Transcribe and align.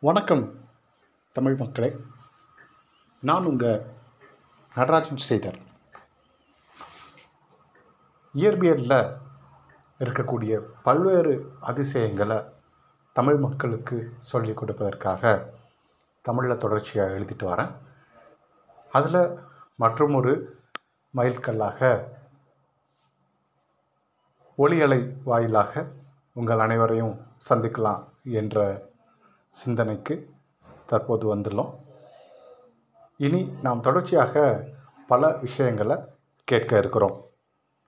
வணக்கம் 0.00 0.66
தமிழ் 1.32 1.56
மக்களே. 1.56 1.96
நான் 3.20 3.44
உங்கள் 3.44 3.86
நடராஜன் 4.74 5.16
சேதர் 5.16 5.58
இயற்பியலில் 8.34 9.18
இருக்கக்கூடிய 9.98 10.60
பல்வேறு 10.82 11.56
அதிசயங்களை 11.60 12.44
தமிழ் 13.12 13.36
மக்களுக்கு 13.36 14.12
சொல்லிக் 14.20 14.60
கொடுப்பதற்காக 14.60 15.52
தமிழில் 16.22 16.56
தொடர்ச்சியாக 16.56 17.14
எழுதிட்டு 17.14 17.48
வரேன். 17.52 17.72
அதில் 18.90 19.38
மற்றும் 19.74 20.14
ஒரு 20.14 20.60
மைல்கல்லாக 21.16 22.08
ஒளியலை 24.58 25.22
வாயிலாக 25.24 25.86
உங்கள் 26.32 26.58
அனைவரையும் 26.58 27.26
சந்திக்கலாம் 27.48 28.04
என்ற 28.22 28.86
சிந்தனைக்கு 29.60 30.30
தற்போது 30.86 31.36
வந்துள்ளோம். 31.36 31.74
இனி 33.16 33.52
நாம் 33.62 33.80
தொடர்ச்சியாக 33.80 34.64
பல 35.06 35.36
விஷயங்களை 35.40 35.96
கேட்க 36.44 36.78
இருக்கிறோம். 36.78 37.27